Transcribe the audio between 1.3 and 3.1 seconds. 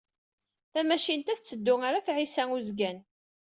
tetteddu ɣer At Ɛisa Uzgan.